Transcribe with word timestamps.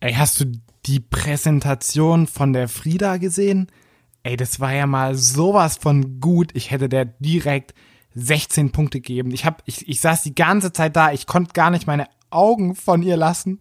Ey, 0.00 0.14
hast 0.14 0.40
du 0.40 0.44
die 0.86 1.00
Präsentation 1.00 2.28
von 2.28 2.52
der 2.52 2.68
Frieda 2.68 3.16
gesehen? 3.16 3.66
Ey, 4.22 4.36
das 4.36 4.60
war 4.60 4.72
ja 4.72 4.86
mal 4.86 5.16
sowas 5.16 5.76
von 5.76 6.20
gut. 6.20 6.50
Ich 6.54 6.70
hätte 6.70 6.88
der 6.88 7.04
direkt 7.04 7.74
16 8.14 8.70
Punkte 8.70 9.00
gegeben. 9.00 9.32
Ich 9.32 9.44
hab, 9.44 9.62
ich, 9.66 9.88
ich 9.88 10.00
saß 10.00 10.22
die 10.22 10.34
ganze 10.34 10.72
Zeit 10.72 10.94
da. 10.94 11.12
Ich 11.12 11.26
konnte 11.26 11.52
gar 11.52 11.70
nicht 11.70 11.86
meine 11.88 12.06
Augen 12.30 12.76
von 12.76 13.02
ihr 13.02 13.16
lassen. 13.16 13.58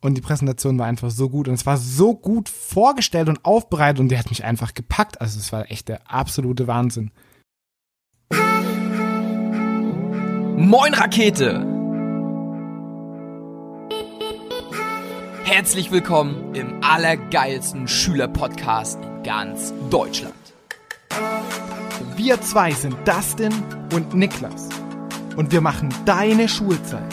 Und 0.00 0.14
die 0.14 0.22
Präsentation 0.22 0.78
war 0.78 0.86
einfach 0.86 1.10
so 1.10 1.28
gut. 1.28 1.48
Und 1.48 1.54
es 1.54 1.66
war 1.66 1.76
so 1.76 2.14
gut 2.14 2.48
vorgestellt 2.48 3.28
und 3.28 3.44
aufbereitet. 3.44 4.00
Und 4.00 4.08
die 4.08 4.18
hat 4.18 4.30
mich 4.30 4.44
einfach 4.44 4.72
gepackt. 4.72 5.20
Also 5.20 5.38
es 5.38 5.52
war 5.52 5.70
echt 5.70 5.88
der 5.88 6.10
absolute 6.10 6.66
Wahnsinn. 6.66 7.10
Moin 10.56 10.94
Rakete! 10.94 11.73
Herzlich 15.44 15.90
willkommen 15.90 16.54
im 16.54 16.82
allergeilsten 16.82 17.86
Schülerpodcast 17.86 18.98
in 19.02 19.22
ganz 19.24 19.74
Deutschland. 19.90 20.34
Wir 22.16 22.40
zwei 22.40 22.70
sind 22.70 22.96
Dustin 23.06 23.52
und 23.92 24.14
Niklas. 24.14 24.70
Und 25.36 25.52
wir 25.52 25.60
machen 25.60 25.90
deine 26.06 26.48
Schulzeit 26.48 27.12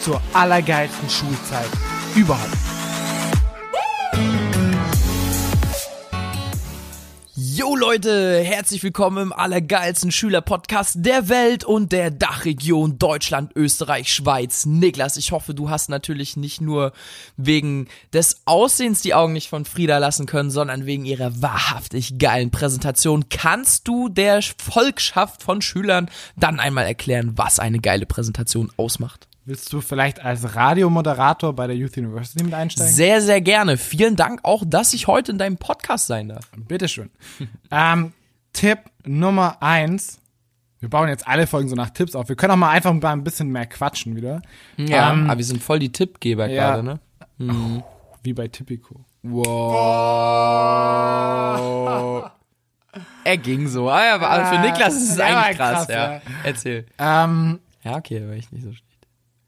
zur 0.00 0.22
allergeilsten 0.34 1.10
Schulzeit 1.10 1.68
überhaupt. 2.14 2.65
Jo 7.66 7.74
Leute, 7.74 8.44
herzlich 8.44 8.84
willkommen 8.84 9.18
im 9.18 9.32
allergeilsten 9.32 10.12
Schülerpodcast 10.12 10.98
der 11.00 11.28
Welt 11.28 11.64
und 11.64 11.90
der 11.90 12.12
Dachregion 12.12 12.96
Deutschland, 12.96 13.56
Österreich, 13.56 14.14
Schweiz. 14.14 14.66
Niklas, 14.66 15.16
ich 15.16 15.32
hoffe, 15.32 15.52
du 15.52 15.68
hast 15.68 15.88
natürlich 15.88 16.36
nicht 16.36 16.60
nur 16.60 16.92
wegen 17.36 17.88
des 18.12 18.42
Aussehens 18.44 19.00
die 19.00 19.14
Augen 19.14 19.32
nicht 19.32 19.48
von 19.48 19.64
Frieda 19.64 19.98
lassen 19.98 20.26
können, 20.26 20.52
sondern 20.52 20.86
wegen 20.86 21.06
ihrer 21.06 21.42
wahrhaftig 21.42 22.20
geilen 22.20 22.52
Präsentation. 22.52 23.28
Kannst 23.30 23.88
du 23.88 24.08
der 24.10 24.42
Volkschaft 24.42 25.42
von 25.42 25.60
Schülern 25.60 26.08
dann 26.36 26.60
einmal 26.60 26.86
erklären, 26.86 27.32
was 27.34 27.58
eine 27.58 27.80
geile 27.80 28.06
Präsentation 28.06 28.70
ausmacht? 28.76 29.26
Willst 29.48 29.72
du 29.72 29.80
vielleicht 29.80 30.18
als 30.24 30.56
Radiomoderator 30.56 31.52
bei 31.52 31.68
der 31.68 31.76
Youth 31.76 31.96
University 31.96 32.42
mit 32.42 32.52
einsteigen? 32.52 32.92
Sehr, 32.92 33.22
sehr 33.22 33.40
gerne. 33.40 33.76
Vielen 33.76 34.16
Dank 34.16 34.40
auch, 34.42 34.64
dass 34.66 34.92
ich 34.92 35.06
heute 35.06 35.30
in 35.30 35.38
deinem 35.38 35.56
Podcast 35.56 36.08
sein 36.08 36.30
darf. 36.30 36.50
Bitteschön. 36.56 37.10
ähm, 37.70 38.12
Tipp 38.52 38.80
Nummer 39.04 39.62
eins. 39.62 40.18
Wir 40.80 40.90
bauen 40.90 41.08
jetzt 41.08 41.28
alle 41.28 41.46
Folgen 41.46 41.68
so 41.68 41.76
nach 41.76 41.90
Tipps 41.90 42.16
auf. 42.16 42.28
Wir 42.28 42.34
können 42.34 42.54
auch 42.54 42.56
mal 42.56 42.70
einfach 42.70 42.92
mal 42.92 43.12
ein 43.12 43.22
bisschen 43.22 43.50
mehr 43.50 43.66
quatschen 43.66 44.16
wieder. 44.16 44.42
Ja, 44.78 45.12
Ähm, 45.12 45.30
aber 45.30 45.38
wir 45.38 45.44
sind 45.44 45.62
voll 45.62 45.78
die 45.78 45.92
Tippgeber 45.92 46.48
ja. 46.48 46.72
gerade, 46.72 46.82
ne? 46.82 46.98
Mhm. 47.38 47.84
Wie 48.24 48.32
bei 48.32 48.48
Tipico. 48.48 49.04
Wow. 49.22 49.46
Er 53.22 53.36
ging 53.36 53.68
so. 53.68 53.88
Ah, 53.88 54.06
ja, 54.06 54.16
aber 54.16 54.46
für 54.46 54.58
Niklas 54.58 54.96
ist 54.96 55.10
es 55.10 55.18
war 55.18 55.26
eigentlich 55.26 55.56
krass, 55.56 55.86
krass, 55.86 55.88
ja. 55.88 56.14
ja. 56.14 56.20
Erzähl. 56.42 56.86
Ähm, 56.98 57.60
Ja, 57.84 57.94
okay, 57.96 58.18
da 58.18 58.26
war 58.26 58.34
ich 58.34 58.50
nicht 58.50 58.64
so 58.64 58.72
schlecht. 58.72 58.82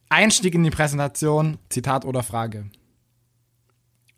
Einstieg 0.09 0.55
in 0.55 0.65
die 0.65 0.71
Präsentation, 0.71 1.59
Zitat 1.69 2.05
oder 2.05 2.23
Frage. 2.23 2.71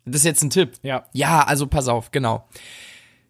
Das 0.05 0.21
ist 0.21 0.25
jetzt 0.25 0.43
ein 0.43 0.49
Tipp. 0.49 0.73
Ja. 0.81 1.05
Ja, 1.13 1.43
also 1.43 1.67
pass 1.67 1.87
auf, 1.87 2.11
genau. 2.11 2.47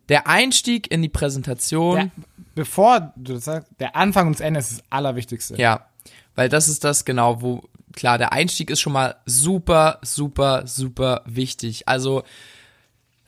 Der 0.09 0.27
Einstieg 0.27 0.91
in 0.91 1.01
die 1.01 1.09
Präsentation. 1.09 1.95
Der, 1.95 2.11
bevor 2.55 3.13
du 3.15 3.33
das 3.33 3.45
sagst, 3.45 3.71
der 3.79 3.95
Anfang 3.95 4.27
und 4.27 4.33
das 4.33 4.41
Ende 4.41 4.59
ist 4.59 4.71
das 4.71 4.83
Allerwichtigste. 4.89 5.55
Ja, 5.57 5.87
weil 6.35 6.49
das 6.49 6.67
ist 6.67 6.83
das 6.83 7.05
genau, 7.05 7.41
wo, 7.41 7.63
klar, 7.93 8.17
der 8.17 8.33
Einstieg 8.33 8.69
ist 8.69 8.81
schon 8.81 8.93
mal 8.93 9.15
super, 9.25 9.99
super, 10.01 10.65
super 10.65 11.21
wichtig. 11.25 11.87
Also 11.87 12.23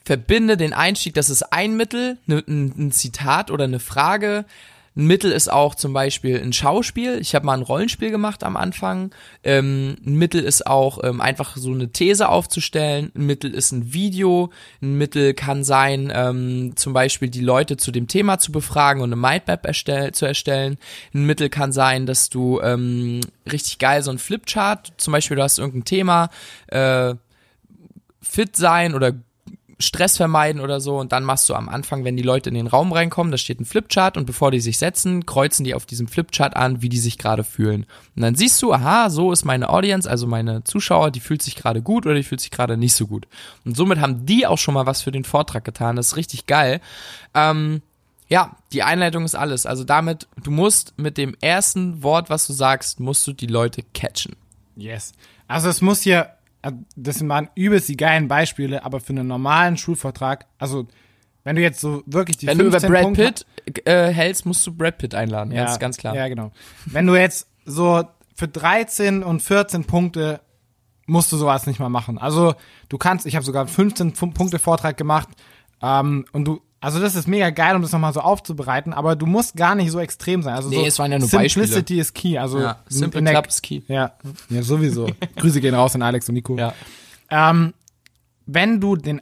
verbinde 0.04 0.58
den 0.58 0.74
Einstieg, 0.74 1.14
das 1.14 1.30
ist 1.30 1.54
ein 1.54 1.76
Mittel, 1.76 2.18
ne, 2.26 2.44
ein, 2.48 2.74
ein 2.78 2.92
Zitat 2.92 3.52
oder 3.52 3.66
eine 3.66 3.80
Frage. 3.80 4.46
Ein 4.96 5.08
Mittel 5.08 5.32
ist 5.32 5.52
auch 5.52 5.74
zum 5.74 5.92
Beispiel 5.92 6.40
ein 6.40 6.54
Schauspiel. 6.54 7.18
Ich 7.20 7.34
habe 7.34 7.46
mal 7.46 7.58
ein 7.58 7.64
Rollenspiel 7.64 8.12
gemacht 8.12 8.44
am 8.44 8.56
Anfang. 8.56 9.14
Ähm, 9.44 9.96
ein 10.06 10.16
Mittel 10.16 10.44
ist 10.44 10.68
auch 10.68 11.04
ähm, 11.04 11.20
einfach 11.20 11.58
so 11.58 11.72
eine 11.72 11.92
These 11.92 12.30
aufzustellen. 12.30 13.12
Ein 13.16 13.26
Mittel 13.26 13.54
ist 13.56 13.72
ein 13.72 13.94
Video. 13.94 14.52
Ein 14.82 14.98
Mittel 14.98 15.34
kann 15.34 15.64
sein, 15.64 16.12
ähm, 16.14 16.74
zum 16.76 16.94
Beispiel 16.94 17.30
die 17.30 17.42
Leute 17.42 17.78
zu 17.78 17.92
dem 17.92 18.08
Thema 18.08 18.38
zu 18.38 18.52
befragen 18.52 19.02
und 19.02 19.12
eine 19.12 19.20
Mindmap 19.20 19.66
erstell 19.66 20.12
zu 20.12 20.26
erstellen. 20.26 20.78
Ein 21.14 21.26
Mittel 21.26 21.50
kann 21.50 21.72
sein, 21.72 22.06
dass 22.06 22.30
du 22.30 22.62
ähm, 22.62 23.22
richtig 23.52 23.80
geil 23.80 24.04
so 24.04 24.12
ein 24.12 24.20
Flipchart, 24.20 24.94
zum 24.98 25.12
Beispiel 25.12 25.38
du 25.38 25.44
hast 25.44 25.58
irgendein 25.58 25.86
Thema, 25.86 26.30
äh, 26.68 27.16
fit 28.22 28.56
sein 28.56 28.94
oder 28.94 29.14
Stress 29.84 30.18
vermeiden 30.18 30.62
oder 30.62 30.80
so 30.80 30.98
und 30.98 31.12
dann 31.12 31.24
machst 31.24 31.48
du 31.50 31.54
am 31.54 31.70
Anfang, 31.70 32.04
wenn 32.04 32.18
die 32.18 32.24
Leute 32.24 32.50
in 32.50 32.56
den 32.56 32.68
Raum 32.68 32.92
reinkommen, 32.92 33.32
da 33.32 33.38
steht 33.38 33.60
ein 33.60 33.66
Flipchart 33.66 34.18
und 34.18 34.26
bevor 34.26 34.52
die 34.52 34.60
sich 34.60 34.78
setzen, 34.78 35.26
kreuzen 35.26 35.64
die 35.64 35.76
auf 35.76 35.86
diesem 35.86 36.08
Flipchart 36.08 36.56
an, 36.56 36.82
wie 36.82 36.90
die 36.90 37.00
sich 37.00 37.18
gerade 37.18 37.44
fühlen. 37.44 37.86
Und 38.16 38.22
dann 38.22 38.36
siehst 38.36 38.62
du, 38.62 38.74
aha, 38.74 39.10
so 39.10 39.32
ist 39.32 39.46
meine 39.46 39.70
Audience, 39.70 40.10
also 40.10 40.28
meine 40.28 40.64
Zuschauer, 40.64 41.12
die 41.12 41.20
fühlt 41.20 41.42
sich 41.42 41.56
gerade 41.56 41.82
gut 41.82 42.06
oder 42.06 42.16
die 42.16 42.24
fühlt 42.24 42.42
sich 42.42 42.52
gerade 42.52 42.78
nicht 42.78 42.96
so 42.96 43.08
gut. 43.08 43.28
Und 43.66 43.78
somit 43.78 44.00
haben 44.00 44.26
die 44.26 44.48
auch 44.48 44.58
schon 44.58 44.74
mal 44.74 44.86
was 44.86 45.02
für 45.02 45.12
den 45.12 45.24
Vortrag 45.24 45.64
getan. 45.64 45.96
Das 45.96 46.08
ist 46.08 46.18
richtig 46.18 46.48
geil. 46.48 46.82
Ähm, 47.34 47.82
ja, 48.30 48.56
die 48.72 48.84
Einleitung 48.84 49.26
ist 49.26 49.36
alles. 49.36 49.66
Also 49.66 49.84
damit, 49.84 50.28
du 50.42 50.52
musst 50.52 50.98
mit 50.98 51.18
dem 51.18 51.36
ersten 51.42 52.02
Wort, 52.04 52.30
was 52.30 52.48
du 52.48 52.54
sagst, 52.54 53.00
musst 53.00 53.28
du 53.28 53.34
die 53.34 53.48
Leute 53.48 53.84
catchen. 53.94 54.36
Yes. 54.76 55.14
Also 55.48 55.70
es 55.70 55.82
muss 55.82 56.06
äh, 56.06 56.26
das 56.96 57.28
waren 57.28 57.50
übelst 57.56 57.90
die 57.90 57.98
geilen 57.98 58.28
Beispiele, 58.28 58.84
aber 58.86 59.00
für 59.00 59.10
einen 59.14 59.28
normalen 59.28 59.78
Schulvortrag, 59.78 60.46
also 60.58 60.88
wenn 61.44 61.56
du 61.58 61.62
jetzt 61.62 61.82
so 61.82 62.04
wirklich 62.06 62.38
die 62.38 62.48
Wenn 62.48 62.58
du 62.58 62.66
über 62.66 62.80
15 62.80 62.92
Brad 62.92 63.04
Punkte- 63.04 63.46
Pitt 63.66 63.88
äh, 63.88 64.08
hältst, 64.14 64.46
musst 64.46 64.66
du 64.66 64.74
Brad 64.74 64.98
Pitt 64.98 65.14
einladen. 65.14 65.52
Ja, 65.52 65.66
ist 65.66 65.80
ganz 65.80 65.98
klar. 65.98 66.16
Ja, 66.16 66.28
genau. 66.30 66.52
Wenn 66.86 67.06
du 67.06 67.16
jetzt 67.16 67.48
so 67.66 68.04
für 68.36 68.48
13 68.48 69.24
und 69.24 69.42
14 69.42 69.84
Punkte 69.84 70.40
musst 71.06 71.32
du 71.34 71.38
sowas 71.38 71.68
nicht 71.68 71.80
mal 71.80 71.90
machen. 71.90 72.18
Also 72.18 72.56
du 72.88 72.98
kannst, 72.98 73.26
ich 73.26 73.36
habe 73.36 73.46
sogar 73.46 73.64
einen 73.64 73.70
15 73.70 74.14
Pu- 74.14 74.34
Punkte 74.34 74.58
Vortrag 74.58 74.96
gemacht 74.96 75.28
ähm, 75.82 76.26
und 76.32 76.46
du, 76.46 76.62
also 76.84 77.00
das 77.00 77.16
ist 77.16 77.28
mega 77.28 77.50
geil, 77.50 77.76
um 77.76 77.82
das 77.82 77.92
nochmal 77.94 78.14
so 78.14 78.20
aufzubereiten, 78.22 78.94
aber 78.94 79.16
du 79.16 79.26
musst 79.26 79.56
gar 79.56 79.74
nicht 79.74 79.90
so 79.90 80.00
extrem 80.00 80.44
sein. 80.44 80.54
Also 80.56 80.70
Nee, 80.70 80.76
so 80.82 80.86
es 80.86 81.00
waren 81.00 81.12
ja 81.12 81.18
nur 81.18 81.28
Simplicity 81.30 82.00
is 82.00 82.14
key. 82.14 82.38
Also 82.38 82.60
Ja, 82.60 82.78
simple 82.90 83.20
in 83.20 83.26
der- 83.26 83.34
club 83.34 83.48
is 83.48 83.62
key. 83.62 83.82
Ja, 83.88 84.12
ja 84.50 84.62
sowieso. 84.62 85.08
Grüße 85.38 85.62
gehen 85.62 85.74
raus 85.74 85.96
an 85.96 86.02
Alex 86.04 86.28
und 86.30 86.36
Nico. 86.36 86.58
Ja. 86.58 86.74
Ähm, 87.32 87.74
wenn 88.46 88.82
du 88.82 88.96
den, 88.98 89.22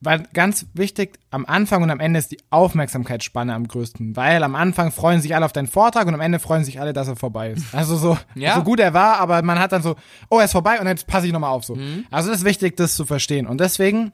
weil 0.00 0.24
ganz 0.32 0.66
wichtig, 0.74 1.18
am 1.30 1.44
Anfang 1.46 1.82
und 1.82 1.90
am 1.90 2.00
Ende 2.00 2.18
ist 2.18 2.32
die 2.32 2.38
Aufmerksamkeitsspanne 2.50 3.54
am 3.54 3.68
größten, 3.68 4.16
weil 4.16 4.42
am 4.42 4.54
Anfang 4.56 4.90
freuen 4.90 5.20
sich 5.20 5.34
alle 5.36 5.44
auf 5.44 5.52
deinen 5.52 5.68
Vortrag 5.68 6.06
und 6.08 6.14
am 6.14 6.20
Ende 6.20 6.38
freuen 6.38 6.64
sich 6.64 6.80
alle, 6.80 6.92
dass 6.92 7.06
er 7.08 7.16
vorbei 7.16 7.50
ist. 7.50 7.72
Also 7.74 7.96
so, 7.96 8.18
Ja. 8.34 8.56
so 8.56 8.62
gut 8.62 8.80
er 8.80 8.94
war, 8.94 9.18
aber 9.18 9.42
man 9.42 9.58
hat 9.60 9.70
dann 9.72 9.82
so, 9.82 9.94
oh, 10.30 10.38
er 10.38 10.46
ist 10.46 10.52
vorbei 10.52 10.80
und 10.80 10.86
jetzt 10.86 11.06
passe 11.06 11.26
ich 11.26 11.32
nochmal 11.32 11.50
auf 11.50 11.64
so. 11.64 11.76
Mhm. 11.76 12.06
Also 12.10 12.30
das 12.30 12.38
ist 12.38 12.44
wichtig, 12.44 12.76
das 12.76 12.96
zu 12.96 13.04
verstehen. 13.04 13.46
Und 13.46 13.60
deswegen 13.60 14.12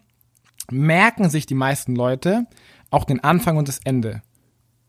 merken 0.70 1.30
sich 1.30 1.46
die 1.46 1.54
meisten 1.54 1.96
Leute 1.96 2.46
auch 2.90 3.04
den 3.04 3.22
Anfang 3.22 3.56
und 3.56 3.68
das 3.68 3.78
Ende. 3.84 4.22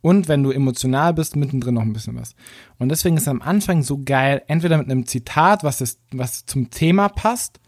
Und 0.01 0.27
wenn 0.29 0.43
du 0.43 0.51
emotional 0.51 1.13
bist, 1.13 1.35
mittendrin 1.35 1.73
noch 1.73 1.81
ein 1.81 1.91
bisschen 1.91 2.17
was. 2.17 2.33
Und 2.77 2.89
deswegen 2.89 3.17
ist 3.17 3.27
am 3.27 3.41
Anfang 3.41 3.83
so 3.83 4.01
geil, 4.03 4.41
entweder 4.47 4.77
mit 4.77 4.89
einem 4.89 5.05
Zitat, 5.05 5.63
was, 5.63 5.81
ist, 5.81 5.99
was 6.11 6.45
zum 6.45 6.69
Thema 6.69 7.09
passt, 7.09 7.59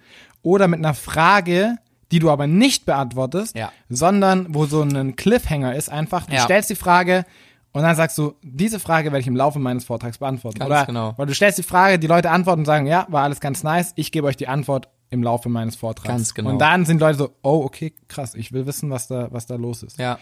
oder 0.42 0.68
mit 0.70 0.80
einer 0.80 0.94
Frage, 0.94 1.76
die 2.12 2.20
du 2.20 2.30
aber 2.32 2.48
nicht 2.48 2.86
beantwortest, 2.86 3.56
Ja. 3.56 3.72
sondern 3.90 4.54
wo 4.56 4.66
so 4.66 4.82
ein 4.82 5.16
Cliffhanger 5.16 5.76
ist, 5.76 5.90
einfach, 5.90 6.26
du 6.26 6.34
Ja. 6.36 6.44
stellst 6.44 6.70
die 6.70 6.76
Frage 6.76 7.26
und 7.74 7.84
dann 7.84 7.96
sagst 7.96 8.18
du, 8.18 8.34
diese 8.42 8.80
Frage 8.80 9.12
werde 9.12 9.20
ich 9.22 9.28
im 9.28 9.36
Laufe 9.36 9.60
meines 9.60 9.84
Vortrags 9.86 10.18
beantworten. 10.18 10.60
Ganz 10.60 10.70
oder, 10.70 10.86
genau. 10.86 11.14
Weil 11.18 11.26
du 11.28 11.34
stellst 11.36 11.58
die 11.58 11.64
Frage, 11.64 12.00
die 12.00 12.08
Leute 12.08 12.32
antworten 12.32 12.62
und 12.62 12.66
sagen, 12.66 12.88
ja, 12.88 13.06
war 13.10 13.24
alles 13.24 13.40
ganz 13.42 13.64
nice, 13.64 13.94
ich 13.98 14.12
gebe 14.12 14.28
euch 14.28 14.38
die 14.38 14.48
Antwort 14.48 14.88
im 15.12 15.22
Laufe 15.22 15.50
meines 15.50 15.76
Vortrags. 15.76 16.08
Ganz 16.08 16.34
genau. 16.34 16.50
Und 16.50 16.60
dann 16.60 16.86
sind 16.86 17.00
Leute 17.00 17.18
so, 17.18 17.36
oh, 17.44 17.62
okay, 17.64 17.94
krass, 18.08 18.34
ich 18.34 18.52
will 18.52 18.66
wissen, 18.66 18.90
was 18.90 19.08
da, 19.08 19.28
was 19.32 19.46
da 19.46 19.56
los 19.56 19.84
ist. 19.84 20.00
Ja. 20.00 20.18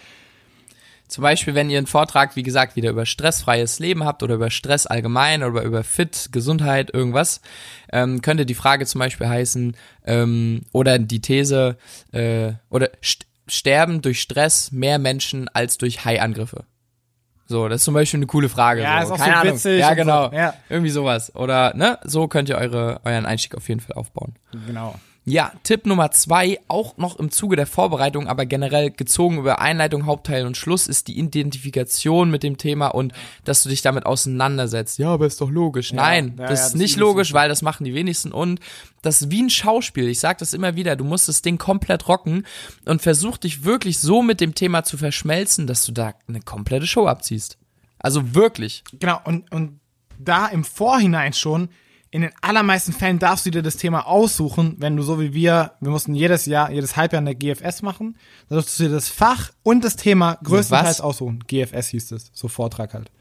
Zum 1.08 1.24
Beispiel, 1.24 1.56
wenn 1.56 1.72
ihr 1.72 1.80
einen 1.80 1.88
Vortrag, 1.88 2.36
wie 2.36 2.44
gesagt, 2.44 2.76
wieder 2.76 2.92
über 2.92 3.06
stressfreies 3.06 3.80
Leben 3.80 4.04
habt 4.04 4.22
oder 4.22 4.36
über 4.36 4.52
Stress 4.52 4.86
allgemein 4.86 5.44
oder 5.44 5.64
über 5.64 5.84
Fit, 5.84 6.30
Gesundheit, 6.32 6.94
irgendwas, 6.94 7.42
ähm, 7.92 8.22
könnte 8.22 8.46
die 8.46 8.54
Frage 8.54 8.86
zum 8.86 9.00
Beispiel 9.00 9.28
heißen, 9.28 9.76
ähm, 10.06 10.62
oder 10.72 11.00
die 11.00 11.22
These, 11.22 11.78
äh, 12.12 12.54
oder 12.70 12.90
st 13.04 13.26
sterben 13.48 14.04
durch 14.04 14.22
Stress 14.22 14.72
mehr 14.72 15.00
Menschen 15.00 15.48
als 15.48 15.80
durch 15.80 16.06
Haiangriffe. 16.06 16.66
So, 17.50 17.68
das 17.68 17.82
ist 17.82 17.86
zum 17.86 17.96
Beispiel 17.96 18.20
eine 18.20 18.28
coole 18.28 18.48
Frage. 18.48 18.82
Ja, 18.84 19.04
so. 19.06 19.16
ist 19.16 19.20
auch 19.20 19.26
Keine 19.26 19.34
so 19.36 19.40
Ahnung. 19.42 19.54
witzig 19.56 19.80
Ja, 19.80 19.90
und 19.90 19.96
so. 19.96 20.02
genau. 20.04 20.32
Ja. 20.32 20.54
Irgendwie 20.70 20.92
sowas. 20.92 21.36
Oder, 21.36 21.74
ne, 21.76 21.98
so 22.04 22.28
könnt 22.28 22.48
ihr 22.48 22.58
eure, 22.58 23.02
euren 23.04 23.26
Einstieg 23.26 23.56
auf 23.56 23.68
jeden 23.68 23.82
Fall 23.82 23.96
aufbauen. 23.96 24.36
Genau. 24.68 24.94
Ja, 25.30 25.52
Tipp 25.64 25.86
Nummer 25.86 26.10
zwei, 26.10 26.60
auch 26.68 26.98
noch 26.98 27.18
im 27.18 27.30
Zuge 27.30 27.56
der 27.56 27.68
Vorbereitung, 27.68 28.28
aber 28.28 28.48
generell 28.48 28.90
gezogen 28.90 29.38
über 29.38 29.60
Einleitung, 29.60 30.08
Hauptteil 30.08 30.48
und 30.48 30.58
Schluss, 30.58 30.88
ist 30.88 31.08
die 31.08 31.20
Identifikation 31.20 32.32
mit 32.32 32.42
dem 32.42 32.58
Thema 32.58 32.88
und 32.88 33.14
dass 33.44 33.62
du 33.62 33.70
dich 33.70 33.84
damit 33.84 34.08
auseinandersetzt. 34.08 34.98
Ja, 34.98 35.10
aber 35.10 35.28
ist 35.28 35.40
doch 35.40 35.52
logisch. 35.52 35.94
Nein, 35.94 36.36
ja, 36.38 36.48
das 36.48 36.60
ja, 36.60 36.66
ist 36.66 36.74
das 36.74 36.80
nicht 36.80 36.92
ist 36.94 36.98
logisch, 36.98 37.34
weil 37.34 37.48
das 37.48 37.62
machen 37.62 37.84
die 37.84 37.94
wenigsten 37.94 38.32
und 38.32 38.60
das 39.04 39.22
ist 39.22 39.32
wie 39.32 39.44
ein 39.44 39.52
Schauspiel. 39.52 40.08
Ich 40.08 40.20
sag 40.20 40.40
das 40.40 40.54
immer 40.54 40.76
wieder, 40.76 40.96
du 40.96 41.04
musst 41.04 41.28
das 41.28 41.44
Ding 41.44 41.60
komplett 41.60 42.08
rocken 42.08 42.48
und 42.86 43.04
versuch 43.04 43.38
dich 43.38 43.64
wirklich 43.64 44.00
so 44.00 44.24
mit 44.24 44.42
dem 44.42 44.56
Thema 44.56 44.84
zu 44.84 44.98
verschmelzen, 44.98 45.68
dass 45.68 45.86
du 45.86 45.92
da 45.92 46.16
eine 46.28 46.42
komplette 46.42 46.88
Show 46.88 47.08
abziehst. 47.08 47.60
Also 48.00 48.34
wirklich. 48.34 48.84
Genau, 49.00 49.20
und, 49.26 49.52
und 49.52 49.80
da 50.18 50.48
im 50.48 50.64
Vorhinein 50.64 51.34
schon, 51.34 51.70
in 52.12 52.22
den 52.22 52.32
allermeisten 52.42 52.92
Fällen 52.92 53.20
darfst 53.20 53.46
du 53.46 53.52
dir 53.52 53.62
das 53.62 53.78
Thema 53.78 54.08
aussuchen, 54.08 54.76
wenn 54.80 54.98
du 54.98 55.04
so 55.04 55.20
wie 55.20 55.34
wir, 55.34 55.74
wir 55.80 55.92
mussten 55.92 56.16
jedes 56.16 56.46
Jahr, 56.46 56.72
jedes 56.72 56.96
Halbjahr 56.96 57.22
eine 57.22 57.36
GFS 57.36 57.82
machen, 57.82 58.18
dann 58.48 58.58
darfst 58.58 58.80
du 58.80 58.84
dir 58.84 58.90
das 58.90 59.10
Fach 59.10 59.52
und 59.64 59.84
das 59.84 59.96
Thema 59.96 60.40
größtenteils 60.44 61.00
Was? 61.00 61.02
aussuchen. 61.02 61.44
GFS 61.46 61.90
hieß 61.90 62.12
es, 62.14 62.32
so 62.34 62.48
Vortrag 62.48 62.94
halt. 62.94 63.12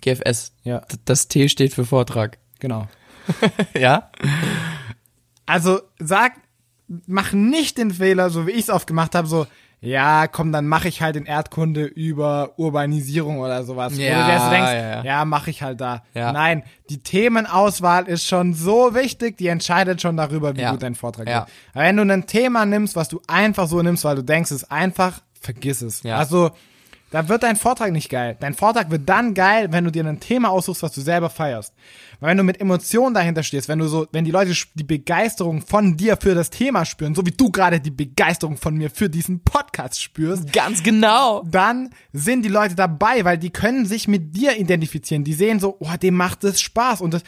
GFS. 0.00 0.52
Ja. 0.64 0.82
Das 1.04 1.28
T 1.28 1.48
steht 1.48 1.74
für 1.74 1.84
Vortrag. 1.84 2.38
Genau. 2.58 2.88
Ja? 3.74 4.10
Also 5.46 5.80
sag, 5.98 6.32
mach 7.06 7.32
nicht 7.32 7.78
den 7.78 7.92
Fehler, 7.92 8.30
so 8.30 8.46
wie 8.46 8.52
ich 8.52 8.62
es 8.62 8.70
oft 8.70 8.86
gemacht 8.86 9.14
habe, 9.14 9.28
so, 9.28 9.46
ja, 9.86 10.26
komm, 10.26 10.50
dann 10.50 10.66
mache 10.66 10.88
ich 10.88 11.00
halt 11.00 11.14
in 11.16 11.26
Erdkunde 11.26 11.84
über 11.84 12.54
Urbanisierung 12.58 13.38
oder 13.38 13.62
sowas. 13.64 13.96
Wo 13.96 14.00
Ja, 14.00 14.20
du 14.20 14.26
dir 14.26 14.32
jetzt 14.32 14.50
denkst, 14.50 14.72
ja, 14.72 14.90
ja. 14.96 15.04
ja, 15.04 15.24
mache 15.24 15.50
ich 15.50 15.62
halt 15.62 15.80
da. 15.80 16.02
Ja. 16.14 16.32
Nein, 16.32 16.64
die 16.90 16.98
Themenauswahl 17.02 18.08
ist 18.08 18.26
schon 18.26 18.54
so 18.54 18.94
wichtig, 18.94 19.36
die 19.38 19.46
entscheidet 19.48 20.00
schon 20.02 20.16
darüber, 20.16 20.56
wie 20.56 20.62
Ja. 20.62 20.72
gut 20.72 20.82
dein 20.82 20.94
Vortrag 20.94 21.28
Ja. 21.28 21.40
wird. 21.40 21.48
Aber 21.74 21.84
wenn 21.84 21.96
du 21.96 22.02
ein 22.12 22.26
Thema 22.26 22.66
nimmst, 22.66 22.96
was 22.96 23.08
du 23.08 23.20
einfach 23.28 23.68
so 23.68 23.80
nimmst, 23.82 24.04
weil 24.04 24.16
du 24.16 24.22
denkst, 24.22 24.50
es 24.50 24.62
ist 24.62 24.72
einfach, 24.72 25.20
vergiss 25.40 25.82
es. 25.82 26.02
Ja. 26.02 26.16
Also, 26.16 26.50
da 27.10 27.28
wird 27.28 27.44
dein 27.44 27.56
Vortrag 27.56 27.92
nicht 27.92 28.10
geil. 28.10 28.36
Dein 28.40 28.54
Vortrag 28.54 28.90
wird 28.90 29.08
dann 29.08 29.32
geil, 29.34 29.68
wenn 29.70 29.84
du 29.84 29.92
dir 29.92 30.04
ein 30.04 30.18
Thema 30.18 30.50
aussuchst, 30.50 30.82
was 30.82 30.92
du 30.92 31.00
selber 31.00 31.30
feierst. 31.30 31.72
Weil 32.18 32.30
wenn 32.30 32.38
du 32.38 32.42
mit 32.42 32.60
Emotionen 32.60 33.14
dahinter 33.14 33.44
stehst, 33.44 33.68
wenn 33.68 33.78
du 33.78 33.86
so, 33.86 34.08
wenn 34.10 34.24
die 34.24 34.32
Leute 34.32 34.52
die 34.74 34.84
Begeisterung 34.84 35.62
von 35.62 35.96
dir 35.96 36.16
für 36.16 36.34
das 36.34 36.50
Thema 36.50 36.84
spüren, 36.84 37.14
so 37.14 37.24
wie 37.24 37.30
du 37.30 37.50
gerade 37.50 37.80
die 37.80 37.92
Begeisterung 37.92 38.56
von 38.56 38.74
mir 38.74 38.90
für 38.90 39.08
diesen 39.08 39.40
Podcast 39.44 40.02
spürst, 40.02 40.52
Ganz 40.52 40.82
genau. 40.82 41.44
dann 41.48 41.90
sind 42.12 42.44
die 42.44 42.48
Leute 42.48 42.74
dabei, 42.74 43.24
weil 43.24 43.38
die 43.38 43.50
können 43.50 43.86
sich 43.86 44.08
mit 44.08 44.36
dir 44.36 44.58
identifizieren. 44.58 45.22
Die 45.22 45.34
sehen 45.34 45.60
so, 45.60 45.76
oh, 45.78 45.96
dem 46.02 46.14
macht 46.14 46.42
es 46.42 46.60
Spaß. 46.60 47.00
Und 47.02 47.14
das, 47.14 47.22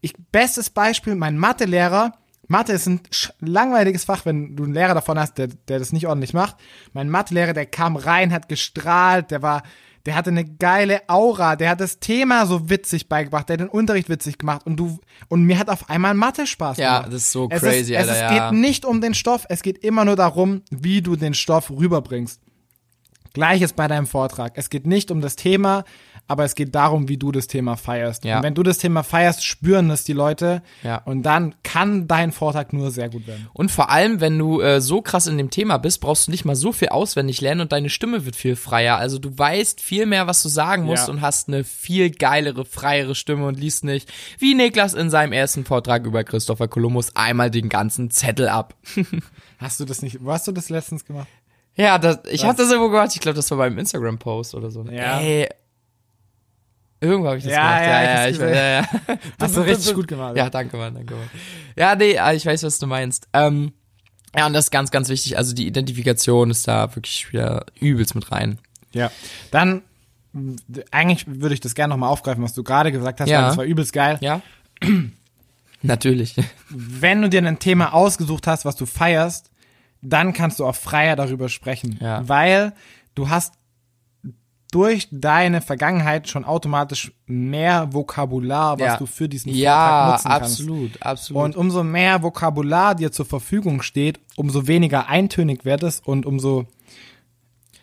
ich, 0.00 0.14
bestes 0.30 0.70
Beispiel, 0.70 1.16
mein 1.16 1.36
Mathelehrer, 1.38 2.12
Mathe 2.48 2.72
ist 2.72 2.86
ein 2.86 3.00
langweiliges 3.40 4.04
Fach, 4.04 4.24
wenn 4.26 4.56
du 4.56 4.64
einen 4.64 4.74
Lehrer 4.74 4.94
davon 4.94 5.18
hast, 5.18 5.38
der, 5.38 5.48
der 5.48 5.78
das 5.78 5.92
nicht 5.92 6.06
ordentlich 6.06 6.34
macht. 6.34 6.56
Mein 6.92 7.08
Mathelehrer, 7.08 7.52
der 7.52 7.66
kam 7.66 7.96
rein, 7.96 8.32
hat 8.32 8.48
gestrahlt, 8.48 9.30
der 9.30 9.42
war, 9.42 9.62
der 10.06 10.14
hatte 10.14 10.30
eine 10.30 10.44
geile 10.44 11.00
Aura, 11.08 11.56
der 11.56 11.70
hat 11.70 11.80
das 11.80 11.98
Thema 12.00 12.44
so 12.46 12.68
witzig 12.68 13.08
beigebracht, 13.08 13.48
der 13.48 13.54
hat 13.54 13.60
den 13.60 13.68
Unterricht 13.68 14.08
witzig 14.10 14.36
gemacht 14.38 14.66
und 14.66 14.76
du, 14.76 14.98
und 15.28 15.44
mir 15.44 15.58
hat 15.58 15.70
auf 15.70 15.88
einmal 15.88 16.12
Mathe 16.14 16.46
Spaß 16.46 16.76
Ja, 16.76 16.98
gemacht. 16.98 17.14
das 17.14 17.22
ist 17.22 17.32
so 17.32 17.48
es 17.50 17.62
crazy, 17.62 17.94
ist, 17.94 18.00
es 18.02 18.08
Alter, 18.08 18.12
ist, 18.12 18.20
ja. 18.20 18.50
geht 18.50 18.60
nicht 18.60 18.84
um 18.84 19.00
den 19.00 19.14
Stoff, 19.14 19.46
es 19.48 19.62
geht 19.62 19.78
immer 19.82 20.04
nur 20.04 20.16
darum, 20.16 20.62
wie 20.70 21.00
du 21.00 21.16
den 21.16 21.32
Stoff 21.34 21.70
rüberbringst. 21.70 22.40
Gleiches 23.32 23.72
bei 23.72 23.88
deinem 23.88 24.06
Vortrag. 24.06 24.52
Es 24.54 24.70
geht 24.70 24.86
nicht 24.86 25.10
um 25.10 25.20
das 25.20 25.34
Thema, 25.34 25.82
aber 26.34 26.44
es 26.44 26.56
geht 26.56 26.74
darum, 26.74 27.08
wie 27.08 27.16
du 27.16 27.30
das 27.30 27.46
Thema 27.46 27.76
feierst. 27.76 28.24
Ja. 28.24 28.38
Und 28.38 28.42
wenn 28.42 28.54
du 28.54 28.64
das 28.64 28.78
Thema 28.78 29.04
feierst, 29.04 29.44
spüren 29.44 29.88
das 29.88 30.02
die 30.02 30.12
Leute. 30.12 30.62
Ja. 30.82 30.96
Und 31.04 31.22
dann 31.22 31.54
kann 31.62 32.08
dein 32.08 32.32
Vortrag 32.32 32.72
nur 32.72 32.90
sehr 32.90 33.08
gut 33.08 33.28
werden. 33.28 33.48
Und 33.52 33.70
vor 33.70 33.88
allem, 33.90 34.20
wenn 34.20 34.36
du 34.36 34.60
äh, 34.60 34.80
so 34.80 35.00
krass 35.00 35.28
in 35.28 35.38
dem 35.38 35.50
Thema 35.50 35.78
bist, 35.78 36.00
brauchst 36.00 36.26
du 36.26 36.32
nicht 36.32 36.44
mal 36.44 36.56
so 36.56 36.72
viel 36.72 36.88
auswendig 36.88 37.40
lernen 37.40 37.60
und 37.60 37.70
deine 37.72 37.88
Stimme 37.88 38.26
wird 38.26 38.34
viel 38.34 38.56
freier. 38.56 38.96
Also 38.96 39.20
du 39.20 39.38
weißt 39.38 39.80
viel 39.80 40.06
mehr, 40.06 40.26
was 40.26 40.42
du 40.42 40.48
sagen 40.48 40.82
musst 40.84 41.06
Ja. 41.06 41.14
und 41.14 41.20
hast 41.20 41.46
eine 41.48 41.62
viel 41.62 42.10
geilere, 42.10 42.64
freiere 42.64 43.14
Stimme 43.14 43.46
und 43.46 43.58
liest 43.60 43.84
nicht, 43.84 44.12
wie 44.40 44.54
Niklas 44.54 44.92
in 44.94 45.08
seinem 45.10 45.32
ersten 45.32 45.64
Vortrag 45.64 46.04
über 46.04 46.24
Christopher 46.24 46.66
Columbus, 46.66 47.14
einmal 47.14 47.50
den 47.50 47.68
ganzen 47.68 48.10
Zettel 48.10 48.48
ab. 48.48 48.74
Hast 49.58 49.78
du 49.78 49.84
das 49.84 50.02
nicht, 50.02 50.18
wo 50.24 50.32
hast 50.32 50.46
du 50.48 50.52
das 50.52 50.68
letztens 50.68 51.04
gemacht? 51.04 51.28
Ja, 51.76 51.98
das, 51.98 52.18
ich 52.30 52.44
hab 52.44 52.56
das 52.56 52.70
irgendwo 52.70 52.90
gehört. 52.90 53.14
Ich 53.14 53.20
glaube, 53.20 53.36
das 53.36 53.50
war 53.50 53.58
beim 53.58 53.78
Instagram-Post 53.78 54.54
oder 54.54 54.70
so. 54.70 54.84
Ja. 54.84 55.20
Ey, 55.20 55.48
irgendwo 57.04 57.28
habe 57.28 57.38
ich 57.38 57.44
das 57.44 57.52
Ja, 57.52 57.62
gemacht. 57.62 57.82
ja, 57.82 58.02
Ja, 58.02 58.02
ja, 58.24 58.28
ich 58.28 58.40
hab's 58.40 58.50
ja, 58.50 58.68
ja. 59.10 59.18
Hast 59.40 59.56
du 59.56 59.60
richtig 59.60 59.94
gut 59.94 60.08
gemacht. 60.08 60.36
Ja, 60.36 60.50
danke, 60.50 60.76
Mann, 60.76 60.94
danke, 60.94 61.14
Mann. 61.14 61.30
Ja, 61.76 61.94
nee, 61.94 62.18
ah, 62.18 62.32
ich 62.32 62.44
weiß, 62.46 62.62
was 62.64 62.78
du 62.78 62.86
meinst. 62.86 63.28
Ähm, 63.32 63.72
ja, 64.36 64.46
und 64.46 64.52
das 64.52 64.66
ist 64.66 64.70
ganz, 64.70 64.90
ganz 64.90 65.08
wichtig. 65.08 65.36
Also 65.38 65.54
die 65.54 65.66
Identifikation 65.66 66.50
ist 66.50 66.66
da 66.66 66.94
wirklich 66.96 67.32
wieder 67.32 67.66
übelst 67.78 68.14
mit 68.14 68.32
rein. 68.32 68.58
Ja. 68.92 69.10
Dann, 69.50 69.82
eigentlich 70.90 71.24
würde 71.28 71.54
ich 71.54 71.60
das 71.60 71.74
gerne 71.74 71.92
nochmal 71.94 72.10
aufgreifen, 72.10 72.42
was 72.42 72.54
du 72.54 72.64
gerade 72.64 72.90
gesagt 72.90 73.20
hast, 73.20 73.28
Ja. 73.28 73.38
weil 73.42 73.46
das 73.48 73.56
war 73.56 73.64
übelst 73.64 73.92
geil. 73.92 74.18
Ja? 74.20 74.40
Natürlich. 75.82 76.34
Wenn 76.70 77.22
du 77.22 77.28
dir 77.28 77.44
ein 77.46 77.58
Thema 77.58 77.92
ausgesucht 77.92 78.46
hast, 78.46 78.64
was 78.64 78.74
du 78.76 78.86
feierst, 78.86 79.50
dann 80.00 80.32
kannst 80.32 80.58
du 80.58 80.66
auch 80.66 80.74
freier 80.74 81.14
darüber 81.16 81.48
sprechen. 81.48 81.98
Ja. 82.00 82.26
Weil 82.28 82.72
du 83.14 83.28
hast 83.28 83.54
durch 84.74 85.08
deine 85.12 85.60
Vergangenheit 85.60 86.28
schon 86.28 86.44
automatisch 86.44 87.12
mehr 87.26 87.92
Vokabular, 87.92 88.78
was 88.80 88.86
Ja. 88.86 88.96
du 88.96 89.06
für 89.06 89.28
diesen 89.28 89.54
Ja, 89.54 89.70
Vortrag 89.76 90.10
nutzen 90.12 90.28
kannst. 90.40 90.60
absolut, 90.60 91.02
absolut. 91.02 91.42
Und 91.44 91.56
umso 91.56 91.84
mehr 91.84 92.22
Vokabular 92.22 92.94
dir 92.96 93.12
zur 93.12 93.24
Verfügung 93.26 93.82
steht, 93.82 94.18
umso 94.36 94.66
weniger 94.66 95.08
eintönig 95.08 95.64
wird 95.64 95.82
es 95.84 96.00
und 96.00 96.26
umso 96.26 96.66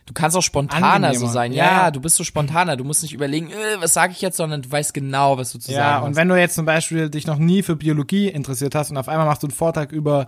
du 0.05 0.13
kannst 0.13 0.35
auch 0.35 0.41
spontaner 0.41 0.85
angenehmer. 1.07 1.19
so 1.19 1.27
sein. 1.27 1.53
Ja, 1.53 1.63
Ja. 1.65 1.71
ja, 1.83 1.91
du 1.91 2.01
bist 2.01 2.17
so 2.17 2.23
spontaner. 2.25 2.75
Du 2.75 2.83
musst 2.83 3.01
nicht 3.03 3.13
überlegen, 3.13 3.49
äh, 3.51 3.79
was 3.79 3.93
sage 3.93 4.11
ich 4.11 4.21
jetzt, 4.21 4.35
sondern 4.35 4.61
du 4.61 4.69
weißt 4.69 4.93
genau, 4.93 5.37
was 5.37 5.53
du 5.53 5.59
zu 5.59 5.71
Ja, 5.71 5.77
sagen 5.77 6.03
und 6.03 6.09
hast. 6.11 6.15
wenn 6.17 6.27
du 6.27 6.35
jetzt 6.35 6.55
zum 6.55 6.65
Beispiel 6.65 7.09
dich 7.09 7.25
noch 7.27 7.37
nie 7.37 7.63
für 7.63 7.77
Biologie 7.77 8.27
interessiert 8.27 8.75
hast 8.75 8.91
und 8.91 8.97
auf 8.97 9.07
einmal 9.07 9.25
machst 9.25 9.43
du 9.43 9.47
einen 9.47 9.53
Vortrag 9.55 9.91
über 9.93 10.27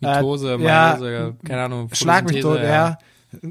Mitose, 0.00 0.54
äh, 0.54 0.62
ja, 0.62 0.92
Meiose, 0.92 1.34
keine 1.44 1.62
Ahnung. 1.64 1.88
Schlag 1.92 2.22
mich 2.24 2.34
tot, 2.40 2.58
Photosynthese, 2.60 2.72
ja. 2.72 2.98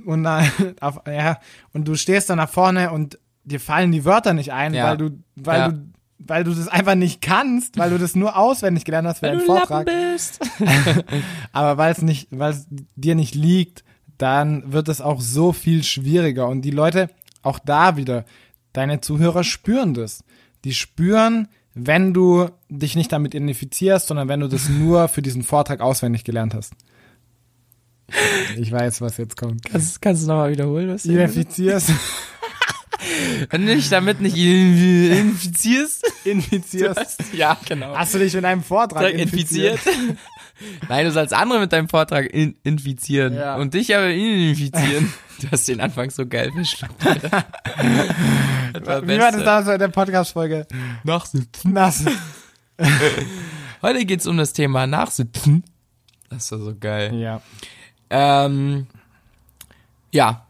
Und, 0.05 0.23
dann, 0.23 0.49
auf, 0.81 1.01
ja. 1.07 1.39
und 1.73 1.87
du 1.87 1.95
stehst 1.95 2.29
dann 2.29 2.37
nach 2.37 2.49
vorne 2.49 2.91
und 2.91 3.19
dir 3.43 3.59
fallen 3.59 3.91
die 3.91 4.05
Wörter 4.05 4.33
nicht 4.33 4.51
ein, 4.51 4.73
Ja. 4.73 4.85
weil 4.89 4.97
du, 4.97 5.09
weil 5.35 5.59
Ja. 5.59 5.67
du, 5.69 5.79
weil 6.19 6.43
du 6.43 6.53
das 6.53 6.67
einfach 6.67 6.95
nicht 6.95 7.21
kannst, 7.21 7.77
weil 7.77 7.91
du 7.91 7.99
das 7.99 8.15
nur 8.15 8.35
auswendig 8.37 8.85
gelernt 8.85 9.07
hast 9.07 9.19
für 9.19 9.27
deinen 9.27 9.41
Vortrag. 9.41 9.85
Lappen 9.87 10.13
bist. 10.13 10.39
Aber 11.51 11.77
weil 11.77 11.91
es 11.91 12.01
nicht, 12.01 12.27
weil 12.31 12.51
es 12.53 12.67
dir 12.95 13.13
nicht 13.15 13.35
liegt, 13.35 13.83
dann 14.17 14.71
wird 14.73 14.89
es 14.89 14.99
auch 14.99 15.21
so 15.21 15.53
viel 15.53 15.83
schwieriger. 15.83 16.47
Und 16.47 16.63
die 16.63 16.71
Leute, 16.71 17.09
auch 17.43 17.59
da 17.59 17.97
wieder, 17.97 18.25
deine 18.73 18.99
Zuhörer 18.99 19.43
spüren 19.43 19.93
das. 19.93 20.23
Die 20.63 20.73
spüren, 20.73 21.47
wenn 21.75 22.13
du 22.15 22.49
dich 22.67 22.95
nicht 22.95 23.11
damit 23.11 23.35
identifizierst, 23.35 24.07
sondern 24.07 24.27
wenn 24.27 24.39
du 24.39 24.47
das 24.47 24.69
nur 24.69 25.07
für 25.09 25.21
diesen 25.21 25.43
Vortrag 25.43 25.81
auswendig 25.81 26.23
gelernt 26.23 26.55
hast. 26.55 26.73
Ich 28.57 28.71
weiß, 28.71 29.01
was 29.01 29.17
jetzt 29.17 29.35
kommt. 29.37 29.63
Kannst, 29.65 30.01
kannst 30.01 30.23
du 30.23 30.27
nochmal 30.27 30.51
wiederholen, 30.51 30.89
was 30.89 31.03
du 31.03 31.11
Identifizierst, 31.11 31.91
Wenn 33.51 33.67
du 33.67 33.75
dich 33.75 33.89
damit 33.89 34.19
nicht 34.21 34.35
infizierst. 34.35 36.03
infizierst. 36.25 37.21
ja, 37.33 37.55
genau. 37.67 37.95
Hast 37.95 38.15
du 38.15 38.19
dich 38.19 38.33
mit 38.33 38.43
einem 38.45 38.63
Vortrag 38.63 39.03
Vortrag 39.03 39.19
infiziert. 39.21 39.79
Nein, 40.89 41.05
du 41.05 41.11
sollst 41.11 41.33
andere 41.33 41.59
mit 41.59 41.71
deinem 41.71 41.87
Vortrag 41.89 42.33
in 42.33 42.55
infizieren 42.63 43.35
Ja. 43.35 43.57
und 43.57 43.73
dich 43.75 43.95
aber 43.95 44.09
infizieren. 44.09 45.13
Du 45.39 45.51
hast 45.51 45.67
den 45.67 45.79
Anfang 45.81 46.09
so 46.09 46.25
geil 46.25 46.51
verschluckt. 46.51 47.03
Wie 47.03 47.21
war 49.19 49.31
das 49.31 49.43
damals 49.43 49.67
in 49.67 49.77
der 49.79 49.87
Podcast-Folge? 49.89 50.65
Nachsitzen. 51.03 51.73
Nass. 51.73 52.03
Heute 53.83 54.05
geht's 54.05 54.25
um 54.25 54.37
das 54.37 54.53
Thema 54.53 54.87
Nachsitzen. 54.87 55.63
Das 56.29 56.51
war 56.51 56.59
so 56.59 56.75
geil. 56.77 57.13
Ja. 57.15 57.41
Ähm, 58.09 58.87
ja, 60.11 60.45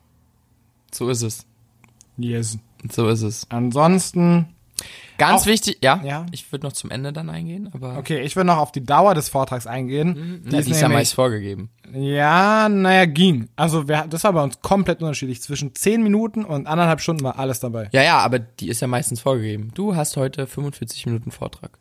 so 0.91 1.09
ist 1.09 1.21
es. 1.23 1.45
Yes. 2.17 2.57
So 2.91 3.07
ist 3.09 3.21
es. 3.23 3.45
Ansonsten, 3.49 4.47
Ganz 5.17 5.41
Auch- 5.41 5.45
wichtig, 5.47 5.79
ja, 5.81 5.99
Ja. 6.05 6.27
ich 6.31 6.51
würde 6.51 6.67
noch 6.67 6.73
zum 6.73 6.91
Ende 6.91 7.11
dann 7.11 7.31
eingehen, 7.31 7.71
aber 7.73 7.97
okay, 7.97 8.19
ich 8.21 8.35
will 8.35 8.43
noch 8.43 8.57
auf 8.57 8.71
die 8.71 8.83
Dauer 8.83 9.15
des 9.15 9.29
Vortrags 9.29 9.65
eingehen. 9.65 10.43
ja, 10.45 10.51
die 10.51 10.69
ist 10.69 10.79
ja 10.79 10.87
nämlich- 10.87 10.99
meist 10.99 11.15
vorgegeben. 11.15 11.71
Ja, 11.91 12.69
naja, 12.69 13.05
ging. 13.05 13.49
Also 13.55 13.87
wir, 13.87 14.05
das 14.07 14.23
war 14.23 14.33
bei 14.33 14.43
uns 14.43 14.61
komplett 14.61 15.01
unterschiedlich. 15.01 15.41
Zwischen 15.41 15.73
10 15.73 16.03
Minuten 16.03 16.45
und 16.45 16.67
anderthalb 16.67 17.01
Stunden 17.01 17.23
war 17.23 17.39
alles 17.39 17.59
dabei. 17.59 17.89
Ja, 17.93 18.03
ja, 18.03 18.19
aber 18.19 18.37
die 18.37 18.67
ist 18.69 18.79
ja 18.79 18.87
meistens 18.87 19.19
vorgegeben. 19.19 19.71
Du 19.73 19.95
hast 19.95 20.15
heute 20.17 20.45
45 20.45 21.07
Minuten 21.07 21.31
Vortrag. 21.31 21.71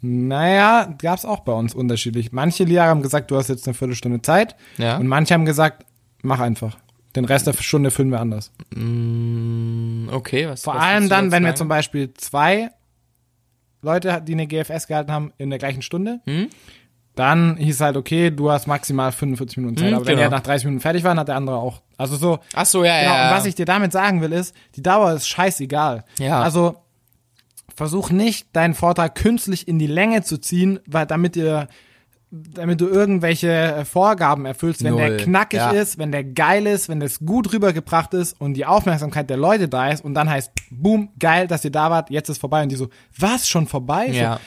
Naja, 0.00 0.94
gab's 0.98 1.24
auch 1.24 1.40
bei 1.40 1.52
uns 1.52 1.74
unterschiedlich. 1.74 2.32
Manche 2.32 2.64
Lehrer 2.64 2.86
haben 2.86 3.02
gesagt, 3.02 3.30
du 3.30 3.36
hast 3.36 3.48
jetzt 3.48 3.66
eine 3.66 3.74
Viertelstunde 3.74 4.22
Zeit. 4.22 4.54
Ja. 4.76 4.96
Und 4.96 5.08
manche 5.08 5.34
haben 5.34 5.44
gesagt, 5.44 5.84
mach 6.22 6.40
einfach. 6.40 6.78
Den 7.16 7.24
Rest 7.24 7.46
der 7.46 7.54
Stunde 7.54 7.90
füllen 7.90 8.10
wir 8.10 8.20
anders. 8.20 8.52
Mm, 8.74 10.08
okay, 10.10 10.48
was 10.48 10.62
Vor 10.62 10.74
was 10.74 10.82
allem 10.82 11.08
dann, 11.08 11.32
wenn 11.32 11.42
wir 11.42 11.48
sagen? 11.48 11.56
zum 11.56 11.68
Beispiel 11.68 12.12
zwei 12.14 12.70
Leute, 13.82 14.22
die 14.24 14.32
eine 14.34 14.46
GFS 14.46 14.86
gehalten 14.86 15.10
haben, 15.10 15.32
in 15.38 15.50
der 15.50 15.58
gleichen 15.58 15.82
Stunde. 15.82 16.20
Hm? 16.26 16.48
dann 17.18 17.56
hieß 17.56 17.80
halt, 17.80 17.96
okay, 17.96 18.30
du 18.30 18.48
hast 18.50 18.68
maximal 18.68 19.10
45 19.10 19.56
Minuten 19.56 19.76
Zeit. 19.76 19.90
Mhm, 19.90 19.96
Aber 19.96 20.06
wenn 20.06 20.14
genau. 20.18 20.28
er 20.28 20.30
nach 20.30 20.40
30 20.40 20.66
Minuten 20.66 20.80
fertig 20.80 21.02
war, 21.02 21.16
hat 21.16 21.26
der 21.26 21.34
andere 21.34 21.56
auch. 21.56 21.82
Also 21.96 22.14
so. 22.14 22.38
Ach 22.54 22.64
so, 22.64 22.84
ja, 22.84 23.00
Genau, 23.00 23.12
ja. 23.12 23.24
und 23.24 23.30
ja. 23.32 23.36
was 23.36 23.44
ich 23.46 23.56
dir 23.56 23.64
damit 23.64 23.90
sagen 23.90 24.20
will, 24.20 24.32
ist, 24.32 24.54
die 24.76 24.82
Dauer 24.84 25.12
ist 25.14 25.28
scheißegal. 25.28 26.04
Ja. 26.20 26.40
Also 26.42 26.76
versuch 27.78 28.10
nicht, 28.10 28.48
deinen 28.54 28.74
Vortrag 28.74 29.14
künstlich 29.14 29.68
in 29.68 29.78
die 29.78 29.86
Länge 29.86 30.22
zu 30.22 30.38
ziehen, 30.38 30.80
weil 30.86 31.06
damit 31.06 31.36
ihr 31.36 31.68
damit 32.30 32.80
du 32.82 32.88
irgendwelche 32.88 33.50
äh, 33.50 33.84
Vorgaben 33.86 34.44
erfüllst, 34.44 34.84
wenn 34.84 34.98
der 34.98 35.08
Null. 35.08 35.16
knackig 35.16 35.60
Ja. 35.60 35.70
ist, 35.70 35.96
wenn 35.96 36.12
der 36.12 36.24
geil 36.24 36.66
ist, 36.66 36.90
wenn 36.90 37.00
das 37.00 37.20
gut 37.20 37.54
rübergebracht 37.54 38.12
ist 38.12 38.38
und 38.38 38.52
die 38.52 38.66
Aufmerksamkeit 38.66 39.30
der 39.30 39.38
Leute 39.38 39.66
da 39.66 39.88
ist 39.88 40.04
und 40.04 40.12
dann 40.12 40.28
heißt, 40.28 40.52
boom, 40.70 41.08
geil, 41.18 41.46
dass 41.46 41.64
ihr 41.64 41.70
da 41.70 41.90
wart, 41.90 42.10
jetzt 42.10 42.28
ist 42.28 42.38
vorbei 42.38 42.62
und 42.62 42.68
die 42.68 42.76
so, 42.76 42.88
was, 43.16 43.48
schon 43.48 43.66
vorbei? 43.66 44.08
Ja. 44.08 44.34
So, 44.34 44.40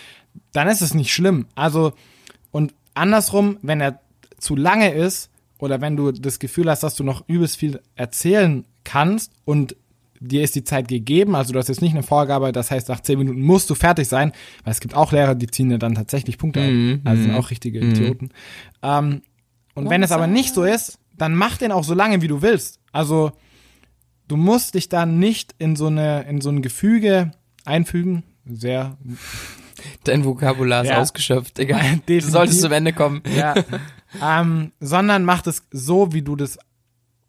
dann 0.51 0.67
ist 0.67 0.81
es 0.81 0.93
nicht 0.93 1.11
schlimm. 1.11 1.47
Also, 1.55 1.93
und 2.51 2.75
andersrum, 2.93 3.57
wenn 3.63 3.81
er 3.81 3.99
zu 4.37 4.55
lange 4.55 4.93
ist 4.93 5.31
oder 5.57 5.81
wenn 5.81 5.95
du 5.95 6.11
das 6.11 6.37
Gefühl 6.37 6.69
hast, 6.69 6.83
dass 6.83 6.95
du 6.95 7.03
noch 7.03 7.23
übelst 7.27 7.57
viel 7.57 7.81
erzählen 7.95 8.63
kannst 8.83 9.31
und 9.43 9.75
dir 10.21 10.43
ist 10.43 10.55
die 10.55 10.63
Zeit 10.63 10.87
gegeben, 10.87 11.35
also 11.35 11.51
du 11.51 11.59
hast 11.59 11.67
jetzt 11.67 11.81
nicht 11.81 11.91
eine 11.93 12.03
Vorgabe, 12.03 12.51
das 12.51 12.69
heißt, 12.71 12.87
nach 12.89 12.99
zehn 13.01 13.17
Minuten 13.17 13.41
musst 13.41 13.69
du 13.69 13.75
fertig 13.75 14.07
sein, 14.07 14.31
weil 14.63 14.71
es 14.71 14.79
gibt 14.79 14.93
auch 14.95 15.11
Lehrer, 15.11 15.35
die 15.35 15.47
ziehen 15.47 15.69
dir 15.69 15.79
dann 15.79 15.95
tatsächlich 15.95 16.37
Punkte 16.37 16.61
Mhm, 16.61 17.01
ab. 17.03 17.09
Also 17.11 17.23
sind 17.23 17.31
auch 17.33 17.49
richtige 17.49 17.79
Idioten. 17.79 18.29
Ähm, 18.83 19.23
und 19.73 19.89
wenn 19.89 20.03
es 20.03 20.11
aber 20.11 20.27
nicht 20.27 20.53
so 20.53 20.63
ist, 20.63 20.99
dann 21.17 21.35
mach 21.35 21.57
den 21.57 21.71
auch 21.71 21.83
so 21.83 21.93
lange, 21.93 22.21
wie 22.21 22.27
du 22.27 22.41
willst. 22.41 22.79
Also 22.91 23.31
du 24.27 24.37
musst 24.37 24.75
dich 24.75 24.89
dann 24.89 25.17
nicht 25.19 25.55
in 25.57 25.75
so 25.75 25.87
eine, 25.87 26.23
in 26.29 26.39
so 26.41 26.49
ein 26.49 26.61
Gefüge 26.61 27.31
einfügen. 27.65 28.23
Sehr 28.45 28.97
Dein 30.03 30.23
Vokabular 30.25 30.83
ist 30.83 30.89
Ja. 30.89 30.99
ausgeschöpft, 30.99 31.57
Digga. 31.57 31.79
Du 32.05 32.21
solltest 32.21 32.61
zum 32.61 32.71
Ende 32.71 32.93
kommen. 32.93 33.21
ja. 33.35 33.55
ähm, 34.21 34.71
sondern 34.79 35.23
mach 35.25 35.45
es 35.47 35.63
so, 35.71 36.13
wie 36.13 36.21
du 36.21 36.35
das 36.35 36.59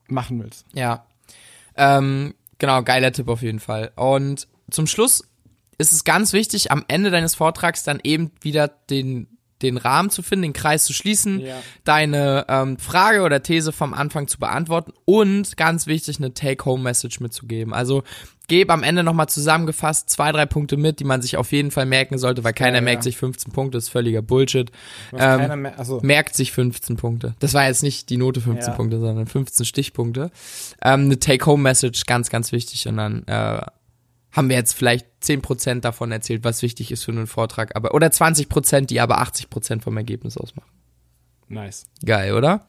machen 0.08 0.42
willst. 0.42 0.66
Ja. 0.74 1.06
Ähm, 1.76 2.34
genau, 2.62 2.82
geiler 2.84 3.12
Tipp 3.12 3.28
auf 3.28 3.42
jeden 3.42 3.58
Fall. 3.58 3.90
Und 3.96 4.46
zum 4.70 4.86
Schluss 4.86 5.28
ist 5.78 5.92
es 5.92 6.04
ganz 6.04 6.32
wichtig, 6.32 6.70
am 6.70 6.84
Ende 6.86 7.10
deines 7.10 7.34
Vortrags 7.34 7.82
dann 7.82 7.98
eben 8.04 8.30
wieder 8.40 8.68
den, 8.68 9.31
den 9.62 9.76
Rahmen 9.76 10.10
zu 10.10 10.22
finden, 10.22 10.42
den 10.42 10.52
Kreis 10.52 10.84
zu 10.84 10.92
schließen, 10.92 11.40
Ja. 11.40 11.56
deine 11.84 12.46
ähm, 12.48 12.78
Frage 12.78 13.22
oder 13.22 13.42
These 13.42 13.72
vom 13.72 13.94
Anfang 13.94 14.26
zu 14.28 14.38
beantworten 14.38 14.92
und 15.04 15.56
ganz 15.56 15.86
wichtig, 15.86 16.18
eine 16.18 16.34
Take-Home-Message 16.34 17.20
mitzugeben. 17.20 17.72
Also 17.72 18.02
geb 18.48 18.70
am 18.70 18.82
Ende 18.82 19.02
nochmal 19.02 19.28
zusammengefasst 19.28 20.10
zwei, 20.10 20.30
drei 20.32 20.44
Punkte 20.46 20.76
mit, 20.76 21.00
die 21.00 21.04
man 21.04 21.22
sich 21.22 21.36
auf 21.36 21.52
jeden 21.52 21.70
Fall 21.70 21.86
merken 21.86 22.18
sollte, 22.18 22.44
weil 22.44 22.52
keiner 22.52 22.72
Ja, 22.72 22.76
ja. 22.78 22.82
merkt 22.82 23.02
sich 23.04 23.16
15 23.16 23.52
Punkte, 23.52 23.78
ist 23.78 23.88
völliger 23.88 24.20
Bullshit. 24.20 24.70
Ähm, 25.12 25.18
keiner 25.18 25.56
mehr, 25.56 25.78
also, 25.78 26.00
merkt 26.02 26.34
sich 26.34 26.52
15 26.52 26.96
Punkte. 26.96 27.34
Das 27.38 27.54
war 27.54 27.66
jetzt 27.66 27.82
nicht 27.82 28.10
die 28.10 28.16
Note 28.18 28.40
15 28.40 28.70
Ja. 28.72 28.76
Punkte, 28.76 28.98
sondern 29.00 29.26
15 29.26 29.64
Stichpunkte. 29.64 30.30
Ähm, 30.82 31.02
eine 31.06 31.18
Take-Home-Message, 31.18 32.04
ganz, 32.06 32.28
ganz 32.30 32.52
wichtig. 32.52 32.86
Und 32.88 32.96
dann 32.98 33.26
äh, 33.26 33.62
haben 34.32 34.48
wir 34.48 34.56
jetzt 34.56 34.72
vielleicht 34.72 35.06
10% 35.22 35.80
davon 35.80 36.10
erzählt, 36.10 36.42
was 36.42 36.62
wichtig 36.62 36.90
ist 36.90 37.04
für 37.04 37.12
einen 37.12 37.26
Vortrag, 37.26 37.76
aber 37.76 37.94
oder 37.94 38.08
20%, 38.08 38.86
die 38.86 39.00
aber 39.00 39.22
80% 39.22 39.82
vom 39.82 39.96
Ergebnis 39.96 40.36
ausmachen. 40.36 40.70
nice. 41.48 41.84
Geil, 42.04 42.34
oder? 42.34 42.66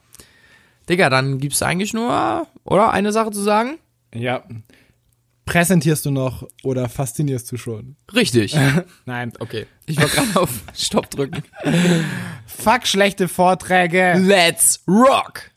Digga, 0.89 1.09
dann 1.09 1.39
gibt's 1.39 1.63
eigentlich 1.63 1.93
nur, 1.93 2.45
oder? 2.65 2.91
Eine 2.91 3.13
Sache 3.13 3.31
zu 3.31 3.41
sagen? 3.41 3.77
Ja. 4.13 4.43
Präsentierst 5.45 6.05
du 6.05 6.11
noch 6.11 6.47
oder 6.63 6.87
faszinierst 6.87 7.51
du 7.51 7.57
schon? 7.57 7.95
Richtig. 8.13 8.55
Nein. 9.05 9.33
Okay. 9.39 9.67
Ich 9.85 9.99
wollte 9.99 10.15
gerade 10.15 10.39
auf 10.39 10.49
Stopp 10.73 11.09
drücken. 11.09 11.43
Fuck 12.45 12.87
schlechte 12.87 13.27
Vorträge. 13.27 14.15
Let's 14.17 14.83
rock! 14.87 15.52